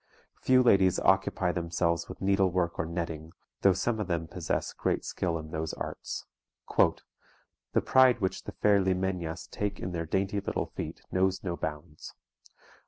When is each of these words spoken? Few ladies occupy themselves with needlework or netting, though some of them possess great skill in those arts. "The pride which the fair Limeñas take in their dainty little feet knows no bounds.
Few 0.41 0.63
ladies 0.63 0.97
occupy 0.97 1.51
themselves 1.51 2.09
with 2.09 2.21
needlework 2.23 2.79
or 2.79 2.87
netting, 2.87 3.33
though 3.61 3.73
some 3.73 3.99
of 3.99 4.07
them 4.07 4.25
possess 4.27 4.73
great 4.73 5.05
skill 5.05 5.37
in 5.37 5.51
those 5.51 5.73
arts. 5.75 6.25
"The 6.75 7.81
pride 7.85 8.19
which 8.19 8.45
the 8.45 8.53
fair 8.53 8.79
Limeñas 8.81 9.47
take 9.51 9.79
in 9.79 9.91
their 9.91 10.07
dainty 10.07 10.39
little 10.39 10.65
feet 10.75 11.01
knows 11.11 11.43
no 11.43 11.55
bounds. 11.55 12.15